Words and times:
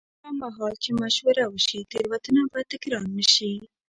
هغه 0.19 0.31
مهال 0.41 0.73
چې 0.83 0.89
مشوره 1.01 1.45
وشي، 1.47 1.79
تېروتنه 1.91 2.41
به 2.51 2.59
تکرار 2.71 3.03
نه 3.17 3.25
شي. 3.33 3.53